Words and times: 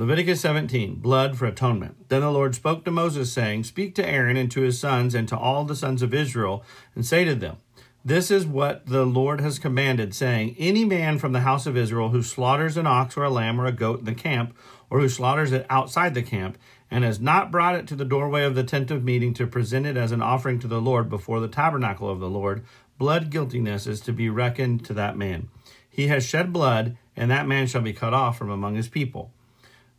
Leviticus 0.00 0.40
17, 0.40 0.94
blood 0.94 1.36
for 1.36 1.44
atonement. 1.44 2.08
Then 2.08 2.22
the 2.22 2.30
Lord 2.30 2.54
spoke 2.54 2.86
to 2.86 2.90
Moses, 2.90 3.30
saying, 3.30 3.64
Speak 3.64 3.94
to 3.96 4.08
Aaron 4.08 4.38
and 4.38 4.50
to 4.50 4.62
his 4.62 4.78
sons 4.78 5.14
and 5.14 5.28
to 5.28 5.36
all 5.36 5.66
the 5.66 5.76
sons 5.76 6.00
of 6.00 6.14
Israel, 6.14 6.64
and 6.94 7.04
say 7.04 7.26
to 7.26 7.34
them, 7.34 7.58
This 8.02 8.30
is 8.30 8.46
what 8.46 8.86
the 8.86 9.04
Lord 9.04 9.42
has 9.42 9.58
commanded, 9.58 10.14
saying, 10.14 10.56
Any 10.58 10.86
man 10.86 11.18
from 11.18 11.32
the 11.32 11.40
house 11.40 11.66
of 11.66 11.76
Israel 11.76 12.08
who 12.08 12.22
slaughters 12.22 12.78
an 12.78 12.86
ox 12.86 13.14
or 13.14 13.24
a 13.24 13.28
lamb 13.28 13.60
or 13.60 13.66
a 13.66 13.72
goat 13.72 13.98
in 13.98 14.06
the 14.06 14.14
camp, 14.14 14.56
or 14.88 15.00
who 15.00 15.08
slaughters 15.10 15.52
it 15.52 15.66
outside 15.68 16.14
the 16.14 16.22
camp, 16.22 16.56
and 16.90 17.04
has 17.04 17.20
not 17.20 17.50
brought 17.50 17.74
it 17.74 17.86
to 17.88 17.94
the 17.94 18.06
doorway 18.06 18.44
of 18.44 18.54
the 18.54 18.64
tent 18.64 18.90
of 18.90 19.04
meeting 19.04 19.34
to 19.34 19.46
present 19.46 19.84
it 19.84 19.98
as 19.98 20.12
an 20.12 20.22
offering 20.22 20.58
to 20.60 20.66
the 20.66 20.80
Lord 20.80 21.10
before 21.10 21.40
the 21.40 21.46
tabernacle 21.46 22.08
of 22.08 22.20
the 22.20 22.30
Lord, 22.30 22.64
blood 22.96 23.28
guiltiness 23.28 23.86
is 23.86 24.00
to 24.00 24.14
be 24.14 24.30
reckoned 24.30 24.82
to 24.86 24.94
that 24.94 25.18
man. 25.18 25.50
He 25.90 26.06
has 26.06 26.24
shed 26.24 26.54
blood, 26.54 26.96
and 27.14 27.30
that 27.30 27.46
man 27.46 27.66
shall 27.66 27.82
be 27.82 27.92
cut 27.92 28.14
off 28.14 28.38
from 28.38 28.48
among 28.48 28.76
his 28.76 28.88
people. 28.88 29.34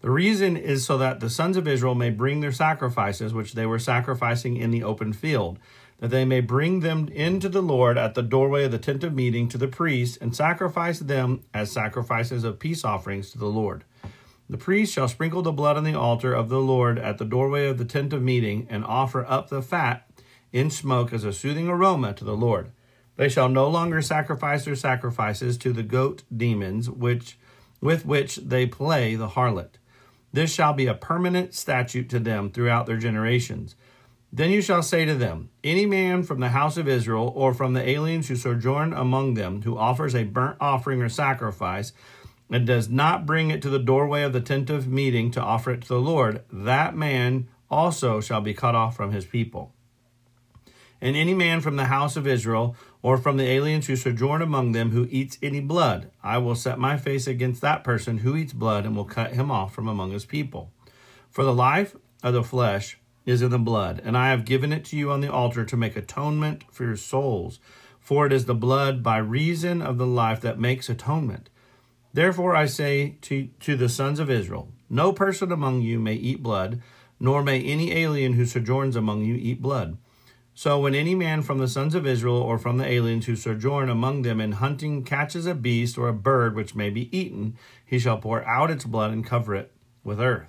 The 0.01 0.09
reason 0.09 0.57
is 0.57 0.83
so 0.83 0.97
that 0.97 1.19
the 1.19 1.29
sons 1.29 1.57
of 1.57 1.67
Israel 1.67 1.93
may 1.93 2.09
bring 2.09 2.39
their 2.39 2.51
sacrifices, 2.51 3.33
which 3.33 3.53
they 3.53 3.67
were 3.67 3.77
sacrificing 3.77 4.57
in 4.57 4.71
the 4.71 4.83
open 4.83 5.13
field, 5.13 5.59
that 5.99 6.09
they 6.09 6.25
may 6.25 6.41
bring 6.41 6.79
them 6.79 7.07
into 7.09 7.47
the 7.47 7.61
Lord 7.61 7.99
at 7.99 8.15
the 8.15 8.23
doorway 8.23 8.63
of 8.63 8.71
the 8.71 8.79
tent 8.79 9.03
of 9.03 9.13
meeting 9.13 9.47
to 9.49 9.59
the 9.59 9.67
priest, 9.67 10.17
and 10.19 10.35
sacrifice 10.35 10.97
them 10.97 11.43
as 11.53 11.71
sacrifices 11.71 12.43
of 12.43 12.57
peace 12.57 12.83
offerings 12.83 13.29
to 13.31 13.37
the 13.37 13.45
Lord. 13.45 13.83
The 14.49 14.57
priest 14.57 14.91
shall 14.91 15.07
sprinkle 15.07 15.43
the 15.43 15.51
blood 15.51 15.77
on 15.77 15.83
the 15.83 15.93
altar 15.93 16.33
of 16.33 16.49
the 16.49 16.59
Lord 16.59 16.97
at 16.97 17.19
the 17.19 17.25
doorway 17.25 17.67
of 17.67 17.77
the 17.77 17.85
tent 17.85 18.11
of 18.11 18.23
meeting, 18.23 18.65
and 18.71 18.83
offer 18.83 19.23
up 19.29 19.49
the 19.49 19.61
fat 19.61 20.09
in 20.51 20.71
smoke 20.71 21.13
as 21.13 21.23
a 21.23 21.31
soothing 21.31 21.69
aroma 21.69 22.13
to 22.13 22.25
the 22.25 22.35
Lord. 22.35 22.71
They 23.17 23.29
shall 23.29 23.49
no 23.49 23.69
longer 23.69 24.01
sacrifice 24.01 24.65
their 24.65 24.75
sacrifices 24.75 25.59
to 25.59 25.71
the 25.71 25.83
goat 25.83 26.23
demons, 26.35 26.89
which 26.89 27.37
with 27.79 28.03
which 28.03 28.37
they 28.37 28.65
play 28.65 29.15
the 29.15 29.29
harlot. 29.29 29.77
This 30.33 30.53
shall 30.53 30.73
be 30.73 30.87
a 30.87 30.93
permanent 30.93 31.53
statute 31.53 32.09
to 32.09 32.19
them 32.19 32.51
throughout 32.51 32.85
their 32.85 32.97
generations. 32.97 33.75
Then 34.33 34.49
you 34.49 34.61
shall 34.61 34.81
say 34.81 35.03
to 35.05 35.15
them, 35.15 35.49
Any 35.63 35.85
man 35.85 36.23
from 36.23 36.39
the 36.39 36.49
house 36.49 36.77
of 36.77 36.87
Israel, 36.87 37.33
or 37.35 37.53
from 37.53 37.73
the 37.73 37.87
aliens 37.87 38.29
who 38.29 38.37
sojourn 38.37 38.93
among 38.93 39.33
them, 39.33 39.63
who 39.63 39.77
offers 39.77 40.15
a 40.15 40.23
burnt 40.23 40.57
offering 40.61 41.01
or 41.01 41.09
sacrifice, 41.09 41.91
and 42.49 42.65
does 42.65 42.89
not 42.89 43.25
bring 43.25 43.49
it 43.49 43.61
to 43.61 43.69
the 43.69 43.79
doorway 43.79 44.23
of 44.23 44.33
the 44.33 44.41
tent 44.41 44.69
of 44.69 44.87
meeting 44.87 45.31
to 45.31 45.41
offer 45.41 45.71
it 45.71 45.81
to 45.81 45.87
the 45.87 46.01
Lord, 46.01 46.43
that 46.51 46.95
man 46.95 47.47
also 47.69 48.21
shall 48.21 48.41
be 48.41 48.53
cut 48.53 48.75
off 48.75 48.95
from 48.95 49.11
his 49.11 49.25
people. 49.25 49.73
And 51.01 51.15
any 51.15 51.33
man 51.33 51.61
from 51.61 51.77
the 51.77 51.85
house 51.85 52.15
of 52.15 52.27
Israel, 52.27 52.75
or 53.03 53.17
from 53.17 53.37
the 53.37 53.47
aliens 53.47 53.87
who 53.87 53.95
sojourn 53.95 54.41
among 54.41 54.71
them 54.71 54.91
who 54.91 55.07
eats 55.09 55.37
any 55.41 55.59
blood. 55.59 56.11
I 56.23 56.37
will 56.37 56.55
set 56.55 56.77
my 56.77 56.97
face 56.97 57.27
against 57.27 57.61
that 57.61 57.83
person 57.83 58.19
who 58.19 58.35
eats 58.35 58.53
blood 58.53 58.85
and 58.85 58.95
will 58.95 59.05
cut 59.05 59.33
him 59.33 59.49
off 59.49 59.73
from 59.73 59.87
among 59.87 60.11
his 60.11 60.25
people. 60.25 60.71
For 61.29 61.43
the 61.43 61.53
life 61.53 61.95
of 62.21 62.33
the 62.33 62.43
flesh 62.43 62.99
is 63.25 63.41
in 63.41 63.51
the 63.51 63.59
blood, 63.59 64.01
and 64.03 64.17
I 64.17 64.29
have 64.29 64.45
given 64.45 64.71
it 64.71 64.85
to 64.85 64.97
you 64.97 65.11
on 65.11 65.21
the 65.21 65.31
altar 65.31 65.65
to 65.65 65.77
make 65.77 65.95
atonement 65.95 66.63
for 66.71 66.83
your 66.83 66.95
souls. 66.95 67.59
For 67.99 68.25
it 68.25 68.33
is 68.33 68.45
the 68.45 68.55
blood 68.55 69.03
by 69.03 69.17
reason 69.17 69.81
of 69.81 69.97
the 69.97 70.07
life 70.07 70.41
that 70.41 70.59
makes 70.59 70.89
atonement. 70.89 71.49
Therefore 72.13 72.55
I 72.55 72.65
say 72.65 73.15
to, 73.21 73.47
to 73.61 73.75
the 73.75 73.89
sons 73.89 74.19
of 74.19 74.29
Israel, 74.29 74.69
No 74.89 75.13
person 75.13 75.51
among 75.51 75.81
you 75.81 75.99
may 75.99 76.15
eat 76.15 76.43
blood, 76.43 76.81
nor 77.19 77.43
may 77.43 77.61
any 77.61 77.93
alien 77.93 78.33
who 78.33 78.45
sojourns 78.45 78.95
among 78.95 79.23
you 79.23 79.35
eat 79.35 79.61
blood. 79.61 79.97
So 80.53 80.79
when 80.79 80.93
any 80.93 81.15
man 81.15 81.41
from 81.41 81.59
the 81.59 81.67
sons 81.67 81.95
of 81.95 82.05
Israel 82.05 82.35
or 82.35 82.57
from 82.57 82.77
the 82.77 82.85
aliens 82.85 83.25
who 83.25 83.35
sojourn 83.35 83.89
among 83.89 84.21
them 84.21 84.41
in 84.41 84.53
hunting 84.53 85.03
catches 85.03 85.45
a 85.45 85.55
beast 85.55 85.97
or 85.97 86.07
a 86.07 86.13
bird 86.13 86.55
which 86.55 86.75
may 86.75 86.89
be 86.89 87.15
eaten, 87.17 87.55
he 87.85 87.97
shall 87.97 88.17
pour 88.17 88.43
out 88.45 88.69
its 88.69 88.85
blood 88.85 89.11
and 89.11 89.25
cover 89.25 89.55
it 89.55 89.71
with 90.03 90.19
earth. 90.19 90.47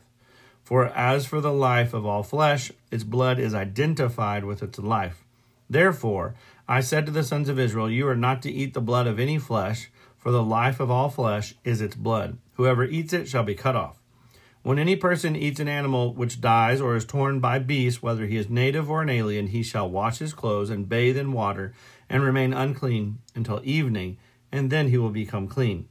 For 0.63 0.87
as 0.87 1.27
for 1.27 1.41
the 1.41 1.53
life 1.53 1.95
of 1.95 2.05
all 2.05 2.23
flesh, 2.23 2.73
its 2.91 3.05
blood 3.05 3.39
is 3.39 3.55
identified 3.55 4.45
with 4.45 4.63
its 4.63 4.79
life. 4.79 5.25
Therefore, 5.69 6.35
I 6.69 6.81
said 6.81 7.07
to 7.07 7.13
the 7.13 7.25
sons 7.25 7.49
of 7.49 7.59
Israel, 7.59 7.91
You 7.91 8.07
are 8.09 8.17
not 8.17 8.43
to 8.43 8.51
eat 8.51 8.75
the 8.75 8.81
blood 8.81 9.07
of 9.07 9.19
any 9.19 9.39
flesh, 9.39 9.91
for 10.19 10.31
the 10.31 10.43
life 10.43 10.81
of 10.81 10.91
all 10.91 11.11
flesh 11.11 11.55
is 11.65 11.81
its 11.81 11.97
blood. 11.97 12.39
Whoever 12.55 12.85
eats 12.85 13.13
it 13.13 13.29
shall 13.29 13.43
be 13.43 13.55
cut 13.55 13.75
off. 13.75 14.02
When 14.65 14.79
any 14.79 14.95
person 14.95 15.35
eats 15.35 15.59
an 15.59 15.67
animal 15.67 16.15
which 16.15 16.41
dies 16.41 16.81
or 16.81 16.95
is 16.95 17.05
torn 17.05 17.41
by 17.41 17.59
beasts, 17.59 18.01
whether 18.01 18.27
he 18.27 18.37
is 18.37 18.49
native 18.49 18.89
or 18.89 19.03
an 19.03 19.11
alien, 19.11 19.49
he 19.49 19.65
shall 19.65 19.91
wash 19.91 20.19
his 20.19 20.33
clothes 20.33 20.71
and 20.71 20.89
bathe 20.89 21.17
in 21.17 21.33
water 21.33 21.75
and 22.09 22.23
remain 22.23 22.53
unclean 22.53 23.19
until 23.35 23.61
evening, 23.65 24.19
and 24.53 24.71
then 24.71 24.89
he 24.89 24.99
will 24.99 25.11
become 25.11 25.49
clean. 25.49 25.89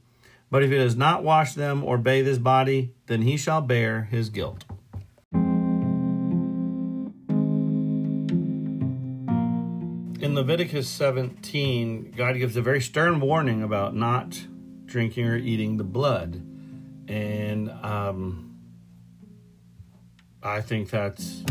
But 0.50 0.62
if 0.62 0.70
he 0.70 0.78
does 0.78 0.96
not 0.96 1.22
wash 1.22 1.52
them 1.52 1.84
or 1.84 1.98
bathe 1.98 2.26
his 2.26 2.38
body, 2.38 2.94
then 3.08 3.22
he 3.22 3.36
shall 3.36 3.60
bear 3.60 4.04
his 4.04 4.30
guilt. 4.30 4.64
In 10.22 10.34
Leviticus 10.34 10.88
17, 10.88 12.14
God 12.16 12.38
gives 12.38 12.56
a 12.56 12.62
very 12.62 12.80
stern 12.80 13.20
warning 13.20 13.62
about 13.62 13.94
not 13.94 14.46
drinking 14.86 15.26
or 15.26 15.36
eating 15.36 15.76
the 15.76 15.84
blood. 15.84 16.40
And 17.06 17.70
um, 17.70 18.51
I 20.42 20.60
think 20.60 20.90
that's 20.90 21.44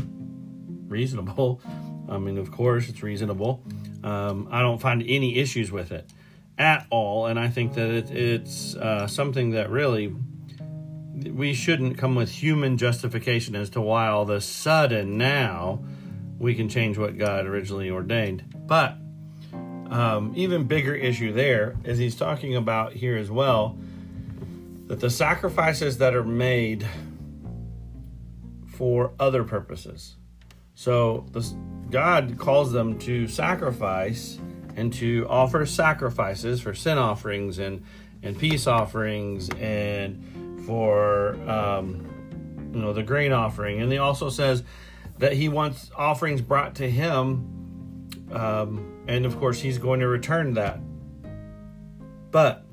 reasonable. 0.88 1.62
I 2.10 2.18
mean, 2.18 2.38
of 2.38 2.52
course, 2.52 2.90
it's 2.90 3.02
reasonable. 3.02 3.64
Um, 4.04 4.48
I 4.52 4.62
don't 4.62 4.80
find 4.80 5.04
any 5.08 5.38
issues 5.38 5.72
with 5.72 5.92
it. 5.92 6.10
at 6.58 6.86
all, 6.90 7.26
and 7.26 7.40
I 7.40 7.48
think 7.48 7.74
that 7.76 7.90
it, 7.90 8.12
it's 8.12 8.76
uh, 8.76 9.08
something 9.08 9.52
that 9.52 9.70
really 9.70 10.14
we 11.34 11.54
shouldn't 11.54 11.98
come 11.98 12.16
with 12.16 12.30
human 12.30 12.78
justification 12.78 13.56
as 13.56 13.70
to 13.72 13.82
why 13.82 14.08
all 14.08 14.24
of 14.24 14.30
a 14.30 14.42
sudden 14.42 15.18
now 15.18 15.84
we 16.40 16.56
can 16.56 16.68
change 16.70 16.98
what 16.98 17.18
God 17.18 17.46
originally 17.46 17.90
ordained. 17.90 18.44
But 18.68 18.98
um, 19.90 20.34
even 20.36 20.66
bigger 20.66 20.96
issue 20.96 21.34
there 21.34 21.76
is 21.84 21.98
he's 21.98 22.16
talking 22.16 22.56
about 22.56 22.94
here 22.94 23.18
as 23.18 23.30
well 23.30 23.78
that 24.88 25.00
the 25.00 25.10
sacrifices 25.10 26.00
that 26.00 26.16
are 26.16 26.24
made 26.24 26.88
for 28.72 29.12
other 29.20 29.44
purposes. 29.44 30.16
So 30.74 31.26
this, 31.32 31.54
God 31.90 32.38
calls 32.40 32.72
them 32.72 32.98
to 33.00 33.28
sacrifice 33.28 34.40
and 34.76 34.92
to 34.94 35.28
offer 35.30 35.66
sacrifices 35.66 36.62
for 36.62 36.74
sin 36.74 36.98
offerings 36.98 37.60
and 37.60 37.84
and 38.24 38.38
peace 38.38 38.68
offerings 38.68 39.50
and 39.60 40.64
for 40.66 41.36
um, 41.50 42.70
you 42.74 42.80
know 42.80 42.94
the 42.94 43.04
grain 43.04 43.32
offering. 43.32 43.82
And 43.82 43.92
he 43.92 43.98
also 43.98 44.30
says 44.30 44.64
that 45.18 45.34
he 45.34 45.50
wants 45.50 45.92
offerings 45.96 46.42
brought 46.42 46.76
to 46.76 46.90
him, 46.90 48.08
um, 48.32 49.04
and 49.08 49.26
of 49.26 49.38
course 49.40 49.60
he's 49.60 49.78
going 49.78 50.00
to 50.00 50.08
return 50.08 50.54
that. 50.54 50.80
But 52.32 52.66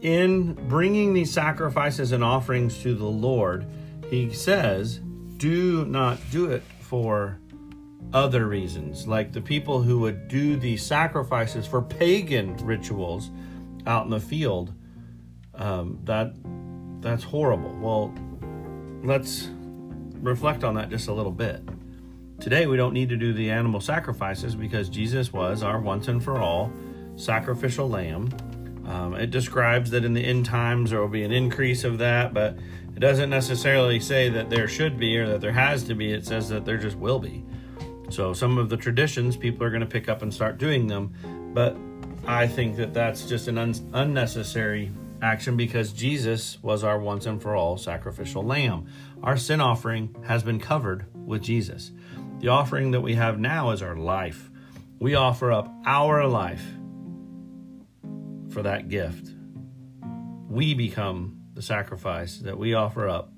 in 0.00 0.54
bringing 0.68 1.14
these 1.14 1.32
sacrifices 1.32 2.12
and 2.12 2.22
offerings 2.22 2.80
to 2.82 2.94
the 2.94 3.06
Lord, 3.06 3.66
he 4.10 4.32
says, 4.32 5.00
"Do 5.36 5.84
not 5.84 6.18
do 6.30 6.50
it 6.50 6.62
for." 6.80 7.38
other 8.12 8.46
reasons, 8.46 9.06
like 9.06 9.32
the 9.32 9.40
people 9.40 9.82
who 9.82 9.98
would 9.98 10.28
do 10.28 10.56
these 10.56 10.84
sacrifices 10.84 11.66
for 11.66 11.82
pagan 11.82 12.56
rituals 12.58 13.30
out 13.86 14.04
in 14.04 14.10
the 14.10 14.20
field. 14.20 14.72
Um, 15.54 15.98
that 16.04 16.34
that's 17.00 17.24
horrible. 17.24 17.74
Well, 17.80 18.14
let's 19.02 19.50
reflect 20.20 20.64
on 20.64 20.74
that 20.74 20.90
just 20.90 21.08
a 21.08 21.12
little 21.12 21.32
bit. 21.32 21.62
Today, 22.40 22.66
we 22.66 22.76
don't 22.76 22.92
need 22.92 23.08
to 23.08 23.16
do 23.16 23.32
the 23.32 23.50
animal 23.50 23.80
sacrifices 23.80 24.54
because 24.54 24.88
Jesus 24.88 25.32
was 25.32 25.62
our 25.62 25.80
once 25.80 26.08
and 26.08 26.22
for 26.22 26.38
all 26.38 26.70
sacrificial 27.16 27.88
lamb. 27.88 28.28
Um, 28.86 29.14
it 29.14 29.30
describes 29.30 29.90
that 29.90 30.04
in 30.04 30.14
the 30.14 30.24
end 30.24 30.46
times 30.46 30.90
there 30.90 31.00
will 31.00 31.08
be 31.08 31.24
an 31.24 31.32
increase 31.32 31.84
of 31.84 31.98
that, 31.98 32.32
but 32.32 32.56
it 32.94 33.00
doesn't 33.00 33.28
necessarily 33.28 33.98
say 33.98 34.28
that 34.28 34.48
there 34.48 34.68
should 34.68 34.98
be 34.98 35.18
or 35.18 35.26
that 35.28 35.40
there 35.40 35.52
has 35.52 35.82
to 35.84 35.94
be. 35.94 36.12
It 36.12 36.24
says 36.24 36.48
that 36.50 36.64
there 36.64 36.78
just 36.78 36.96
will 36.96 37.18
be. 37.18 37.44
So 38.10 38.32
some 38.32 38.58
of 38.58 38.68
the 38.68 38.76
traditions 38.76 39.36
people 39.36 39.66
are 39.66 39.70
going 39.70 39.80
to 39.80 39.86
pick 39.86 40.08
up 40.08 40.22
and 40.22 40.32
start 40.32 40.58
doing 40.58 40.86
them, 40.86 41.12
but 41.52 41.76
I 42.26 42.46
think 42.46 42.76
that 42.76 42.94
that's 42.94 43.28
just 43.28 43.48
an 43.48 43.58
un- 43.58 43.90
unnecessary 43.92 44.92
action 45.20 45.56
because 45.56 45.92
Jesus 45.92 46.62
was 46.62 46.84
our 46.84 46.98
once 46.98 47.26
and 47.26 47.42
for 47.42 47.56
all 47.56 47.76
sacrificial 47.76 48.44
lamb. 48.44 48.86
Our 49.22 49.36
sin 49.36 49.60
offering 49.60 50.14
has 50.26 50.42
been 50.42 50.60
covered 50.60 51.06
with 51.14 51.42
Jesus. 51.42 51.90
The 52.40 52.48
offering 52.48 52.92
that 52.92 53.00
we 53.00 53.14
have 53.14 53.38
now 53.40 53.70
is 53.70 53.82
our 53.82 53.96
life. 53.96 54.50
We 55.00 55.14
offer 55.14 55.50
up 55.50 55.72
our 55.84 56.26
life 56.26 56.64
for 58.56 58.62
that 58.62 58.88
gift. 58.88 59.28
We 60.48 60.72
become 60.72 61.42
the 61.52 61.60
sacrifice 61.60 62.38
that 62.38 62.56
we 62.56 62.72
offer 62.72 63.06
up 63.06 63.30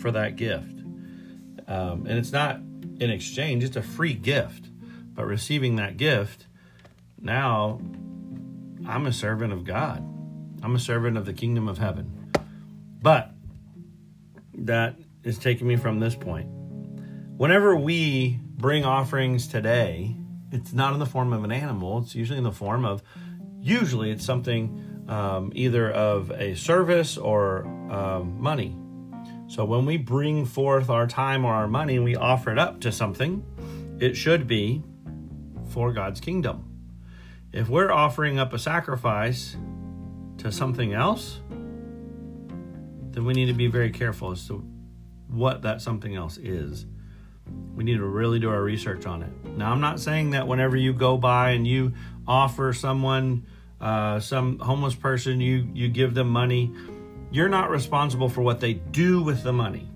for 0.00 0.10
that 0.10 0.34
gift. 0.34 0.80
Um, 1.68 2.06
and 2.08 2.18
it's 2.18 2.32
not 2.32 2.56
in 2.56 3.08
exchange, 3.08 3.62
it's 3.62 3.76
a 3.76 3.82
free 3.82 4.14
gift. 4.14 4.68
But 5.14 5.26
receiving 5.26 5.76
that 5.76 5.96
gift, 5.96 6.48
now 7.20 7.80
I'm 8.84 9.06
a 9.06 9.12
servant 9.12 9.52
of 9.52 9.62
God. 9.62 9.98
I'm 10.60 10.74
a 10.74 10.80
servant 10.80 11.16
of 11.16 11.24
the 11.24 11.34
kingdom 11.34 11.68
of 11.68 11.78
heaven. 11.78 12.32
But 13.00 13.30
that 14.54 14.96
is 15.22 15.38
taking 15.38 15.68
me 15.68 15.76
from 15.76 16.00
this 16.00 16.16
point. 16.16 16.48
Whenever 17.36 17.76
we 17.76 18.40
bring 18.56 18.84
offerings 18.84 19.46
today, 19.46 20.16
it's 20.50 20.72
not 20.72 20.94
in 20.94 20.98
the 20.98 21.06
form 21.06 21.32
of 21.32 21.44
an 21.44 21.52
animal, 21.52 22.00
it's 22.00 22.16
usually 22.16 22.38
in 22.38 22.44
the 22.44 22.50
form 22.50 22.84
of, 22.84 23.04
usually, 23.62 24.10
it's 24.10 24.24
something 24.24 25.04
um, 25.08 25.52
either 25.54 25.90
of 25.90 26.30
a 26.32 26.54
service 26.54 27.16
or 27.16 27.64
um, 27.90 28.40
money. 28.40 28.76
So 29.48 29.64
when 29.64 29.86
we 29.86 29.96
bring 29.96 30.46
forth 30.46 30.88
our 30.90 31.06
time 31.06 31.44
or 31.44 31.52
our 31.52 31.68
money 31.68 31.96
and 31.96 32.04
we 32.04 32.16
offer 32.16 32.50
it 32.50 32.58
up 32.58 32.80
to 32.80 32.92
something, 32.92 33.44
it 34.00 34.16
should 34.16 34.46
be 34.46 34.82
for 35.68 35.92
God's 35.92 36.20
kingdom. 36.20 36.68
If 37.52 37.68
we're 37.68 37.92
offering 37.92 38.38
up 38.38 38.52
a 38.52 38.58
sacrifice 38.58 39.56
to 40.38 40.50
something 40.50 40.94
else, 40.94 41.40
then 43.10 43.24
we 43.26 43.34
need 43.34 43.46
to 43.46 43.52
be 43.52 43.66
very 43.66 43.90
careful 43.90 44.32
as 44.32 44.46
to 44.48 44.64
what 45.28 45.62
that 45.62 45.82
something 45.82 46.14
else 46.14 46.38
is. 46.38 46.86
We 47.74 47.84
need 47.84 47.98
to 47.98 48.06
really 48.06 48.38
do 48.38 48.48
our 48.48 48.62
research 48.62 49.04
on 49.04 49.22
it. 49.22 49.32
Now, 49.56 49.70
I'm 49.70 49.80
not 49.80 50.00
saying 50.00 50.30
that 50.30 50.48
whenever 50.48 50.76
you 50.76 50.94
go 50.94 51.18
by 51.18 51.50
and 51.50 51.66
you 51.66 51.92
offer 52.26 52.72
someone, 52.72 53.46
uh, 53.82 54.20
some 54.20 54.58
homeless 54.60 54.94
person, 54.94 55.40
you 55.40 55.68
you 55.74 55.88
give 55.88 56.14
them 56.14 56.28
money 56.28 56.72
you're 57.32 57.48
not 57.48 57.70
responsible 57.70 58.28
for 58.28 58.42
what 58.42 58.60
they 58.60 58.74
do 58.74 59.22
with 59.22 59.42
the 59.42 59.54
money. 59.54 59.88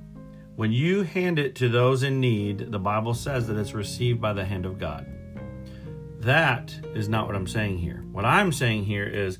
When 0.56 0.72
you 0.72 1.02
hand 1.02 1.38
it 1.38 1.54
to 1.56 1.68
those 1.68 2.02
in 2.02 2.18
need, 2.18 2.72
the 2.72 2.78
Bible 2.78 3.12
says 3.12 3.46
that 3.48 3.58
it's 3.58 3.74
received 3.74 4.22
by 4.22 4.32
the 4.32 4.42
hand 4.42 4.64
of 4.64 4.78
God. 4.78 5.06
That 6.20 6.74
is 6.94 7.10
not 7.10 7.26
what 7.26 7.36
I'm 7.36 7.46
saying 7.46 7.76
here. 7.76 8.02
What 8.10 8.24
I'm 8.24 8.52
saying 8.52 8.86
here 8.86 9.04
is 9.04 9.38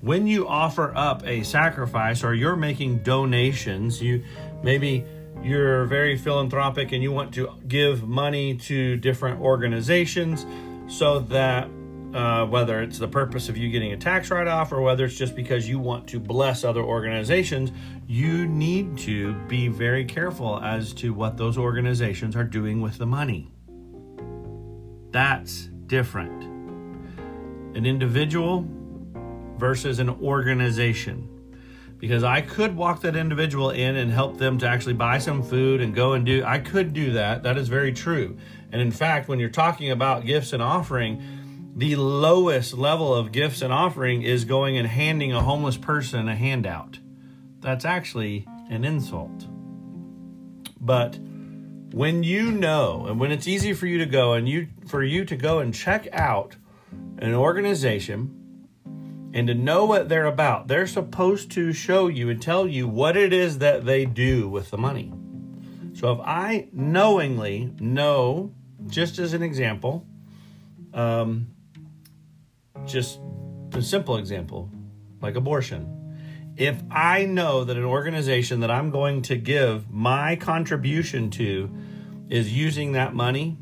when 0.00 0.26
you 0.26 0.48
offer 0.48 0.96
up 0.96 1.22
a 1.26 1.42
sacrifice 1.42 2.24
or 2.24 2.32
you're 2.32 2.56
making 2.56 3.02
donations, 3.02 4.00
you 4.00 4.24
maybe 4.62 5.04
you're 5.42 5.84
very 5.84 6.16
philanthropic 6.16 6.92
and 6.92 7.02
you 7.02 7.12
want 7.12 7.34
to 7.34 7.50
give 7.68 8.08
money 8.08 8.56
to 8.56 8.96
different 8.96 9.42
organizations 9.42 10.46
so 10.88 11.18
that 11.18 11.68
uh, 12.14 12.46
whether 12.46 12.80
it's 12.80 12.98
the 12.98 13.08
purpose 13.08 13.48
of 13.48 13.56
you 13.56 13.68
getting 13.70 13.92
a 13.92 13.96
tax 13.96 14.30
write 14.30 14.46
off 14.46 14.70
or 14.70 14.80
whether 14.80 15.04
it's 15.04 15.18
just 15.18 15.34
because 15.34 15.68
you 15.68 15.80
want 15.80 16.06
to 16.06 16.20
bless 16.20 16.62
other 16.62 16.82
organizations, 16.82 17.72
you 18.06 18.46
need 18.46 18.96
to 18.96 19.34
be 19.48 19.66
very 19.66 20.04
careful 20.04 20.60
as 20.60 20.92
to 20.94 21.12
what 21.12 21.36
those 21.36 21.58
organizations 21.58 22.36
are 22.36 22.44
doing 22.44 22.80
with 22.80 22.98
the 22.98 23.06
money. 23.06 23.50
That's 25.10 25.70
different. 25.86 26.44
An 27.76 27.84
individual 27.84 28.64
versus 29.58 29.98
an 29.98 30.10
organization. 30.10 31.28
Because 31.98 32.22
I 32.22 32.42
could 32.42 32.76
walk 32.76 33.00
that 33.00 33.16
individual 33.16 33.70
in 33.70 33.96
and 33.96 34.10
help 34.10 34.38
them 34.38 34.58
to 34.58 34.68
actually 34.68 34.94
buy 34.94 35.18
some 35.18 35.42
food 35.42 35.80
and 35.80 35.94
go 35.94 36.12
and 36.12 36.24
do, 36.24 36.44
I 36.44 36.58
could 36.58 36.92
do 36.92 37.12
that. 37.12 37.42
That 37.42 37.56
is 37.56 37.68
very 37.68 37.92
true. 37.92 38.36
And 38.70 38.80
in 38.80 38.92
fact, 38.92 39.28
when 39.28 39.40
you're 39.40 39.48
talking 39.48 39.90
about 39.90 40.26
gifts 40.26 40.52
and 40.52 40.62
offering, 40.62 41.22
the 41.76 41.96
lowest 41.96 42.74
level 42.74 43.12
of 43.12 43.32
gifts 43.32 43.60
and 43.60 43.72
offering 43.72 44.22
is 44.22 44.44
going 44.44 44.78
and 44.78 44.86
handing 44.86 45.32
a 45.32 45.42
homeless 45.42 45.76
person 45.76 46.28
a 46.28 46.36
handout. 46.36 46.98
That's 47.60 47.84
actually 47.84 48.46
an 48.70 48.84
insult. 48.84 49.46
But 50.80 51.18
when 51.92 52.22
you 52.22 52.50
know 52.50 53.06
and 53.06 53.18
when 53.18 53.32
it's 53.32 53.48
easy 53.48 53.72
for 53.72 53.86
you 53.86 53.98
to 53.98 54.06
go 54.06 54.34
and 54.34 54.48
you 54.48 54.68
for 54.86 55.02
you 55.02 55.24
to 55.24 55.36
go 55.36 55.58
and 55.58 55.74
check 55.74 56.06
out 56.12 56.56
an 57.18 57.34
organization 57.34 58.40
and 59.32 59.48
to 59.48 59.54
know 59.54 59.84
what 59.84 60.08
they're 60.08 60.26
about, 60.26 60.68
they're 60.68 60.86
supposed 60.86 61.50
to 61.52 61.72
show 61.72 62.06
you 62.06 62.30
and 62.30 62.40
tell 62.40 62.68
you 62.68 62.86
what 62.86 63.16
it 63.16 63.32
is 63.32 63.58
that 63.58 63.84
they 63.84 64.04
do 64.04 64.48
with 64.48 64.70
the 64.70 64.78
money. 64.78 65.12
So 65.94 66.12
if 66.12 66.20
I 66.20 66.68
knowingly 66.72 67.72
know, 67.80 68.52
just 68.86 69.18
as 69.18 69.32
an 69.32 69.42
example, 69.42 70.06
um, 70.92 71.53
just 72.86 73.20
a 73.72 73.82
simple 73.82 74.16
example, 74.16 74.70
like 75.20 75.36
abortion. 75.36 75.90
If 76.56 76.82
I 76.90 77.24
know 77.24 77.64
that 77.64 77.76
an 77.76 77.84
organization 77.84 78.60
that 78.60 78.70
I'm 78.70 78.90
going 78.90 79.22
to 79.22 79.36
give 79.36 79.90
my 79.90 80.36
contribution 80.36 81.30
to 81.30 81.70
is 82.28 82.52
using 82.52 82.92
that 82.92 83.14
money 83.14 83.58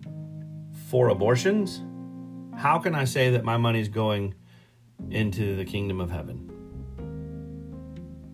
for 0.89 1.09
abortions, 1.09 1.81
how 2.57 2.79
can 2.79 2.95
I 2.95 3.05
say 3.05 3.31
that 3.31 3.45
my 3.45 3.57
money 3.57 3.81
is 3.81 3.89
going 3.89 4.35
into 5.11 5.57
the 5.57 5.65
kingdom 5.65 6.01
of 6.01 6.11
heaven? 6.11 6.51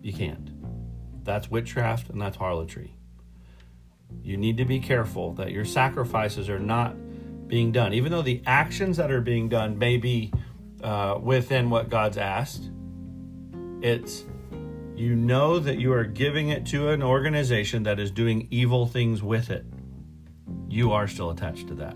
You 0.01 0.13
can't. 0.13 0.49
That's 1.23 1.49
witchcraft 1.49 2.09
and 2.09 2.21
that's 2.21 2.37
harlotry. 2.37 2.95
You 4.21 4.37
need 4.37 4.57
to 4.57 4.65
be 4.65 4.79
careful 4.79 5.33
that 5.33 5.51
your 5.51 5.65
sacrifices 5.65 6.49
are 6.49 6.59
not 6.59 6.95
being 7.47 7.71
done, 7.71 7.93
even 7.93 8.11
though 8.11 8.21
the 8.21 8.41
actions 8.45 8.97
that 8.97 9.11
are 9.11 9.21
being 9.21 9.49
done 9.49 9.77
may 9.77 9.97
be 9.97 10.31
uh, 10.83 11.19
within 11.21 11.69
what 11.69 11.89
God's 11.89 12.17
asked. 12.17 12.69
It's 13.81 14.25
you 14.95 15.15
know 15.15 15.59
that 15.59 15.79
you 15.79 15.93
are 15.93 16.03
giving 16.03 16.49
it 16.49 16.65
to 16.67 16.89
an 16.89 17.01
organization 17.01 17.83
that 17.83 17.99
is 17.99 18.11
doing 18.11 18.47
evil 18.51 18.85
things 18.85 19.23
with 19.23 19.49
it. 19.49 19.65
You 20.67 20.91
are 20.91 21.07
still 21.07 21.29
attached 21.29 21.67
to 21.69 21.75
that. 21.75 21.95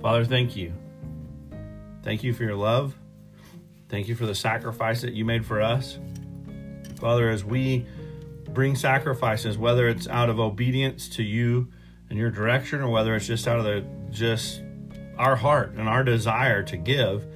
Father, 0.00 0.24
thank 0.24 0.56
you 0.56 0.72
Thank 2.08 2.22
you 2.22 2.32
for 2.32 2.42
your 2.42 2.54
love. 2.54 2.96
Thank 3.90 4.08
you 4.08 4.14
for 4.14 4.24
the 4.24 4.34
sacrifice 4.34 5.02
that 5.02 5.12
you 5.12 5.26
made 5.26 5.44
for 5.44 5.60
us. 5.60 5.98
Father, 6.98 7.28
as 7.28 7.44
we 7.44 7.86
bring 8.50 8.76
sacrifices, 8.76 9.58
whether 9.58 9.88
it's 9.88 10.08
out 10.08 10.30
of 10.30 10.40
obedience 10.40 11.08
to 11.10 11.22
you 11.22 11.68
and 12.08 12.18
your 12.18 12.30
direction, 12.30 12.80
or 12.80 12.88
whether 12.88 13.14
it's 13.14 13.26
just 13.26 13.46
out 13.46 13.58
of 13.58 13.64
the 13.64 13.84
just 14.10 14.62
our 15.18 15.36
heart 15.36 15.72
and 15.72 15.88
our 15.88 16.02
desire 16.02 16.62
to 16.62 16.78
give, 16.78 17.26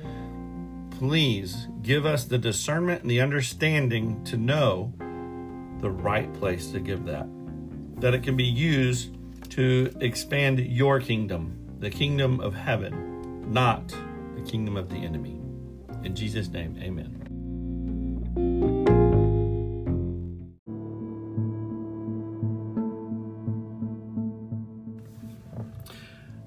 please 1.02 1.66
give 1.82 2.06
us 2.06 2.26
the 2.26 2.38
discernment 2.38 3.02
and 3.02 3.10
the 3.10 3.20
understanding 3.20 4.22
to 4.22 4.36
know 4.36 4.92
the 5.80 5.90
right 5.90 6.32
place 6.34 6.68
to 6.68 6.78
give 6.78 7.04
that. 7.04 7.26
That 7.96 8.14
it 8.14 8.22
can 8.22 8.36
be 8.36 8.44
used 8.44 9.12
to 9.50 9.92
expand 10.00 10.60
your 10.60 11.00
kingdom, 11.00 11.58
the 11.80 11.90
kingdom 11.90 12.38
of 12.38 12.54
heaven, 12.54 13.52
not 13.52 13.88
the 14.36 14.42
kingdom 14.42 14.76
of 14.76 14.90
the 14.90 14.98
enemy. 14.98 15.40
In 16.04 16.14
Jesus' 16.14 16.46
name, 16.46 16.78
amen. 16.80 18.81